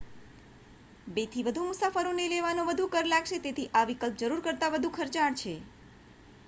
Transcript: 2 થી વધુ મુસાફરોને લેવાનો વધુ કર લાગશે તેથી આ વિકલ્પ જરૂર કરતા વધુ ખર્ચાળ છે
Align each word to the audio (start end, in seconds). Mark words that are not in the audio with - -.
2 1.07 1.25
થી 1.27 1.43
વધુ 1.47 1.65
મુસાફરોને 1.65 2.25
લેવાનો 2.31 2.65
વધુ 2.65 2.89
કર 2.91 3.05
લાગશે 3.07 3.41
તેથી 3.43 3.67
આ 3.73 3.87
વિકલ્પ 3.87 4.19
જરૂર 4.19 4.41
કરતા 4.43 4.71
વધુ 4.71 4.93
ખર્ચાળ 4.93 5.37
છે 5.37 5.55